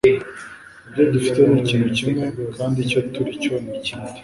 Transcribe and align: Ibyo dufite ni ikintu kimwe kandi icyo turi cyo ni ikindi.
Ibyo 0.87 1.03
dufite 1.13 1.39
ni 1.47 1.57
ikintu 1.61 1.87
kimwe 1.97 2.23
kandi 2.55 2.77
icyo 2.85 2.99
turi 3.13 3.31
cyo 3.43 3.53
ni 3.63 3.73
ikindi. 3.79 4.19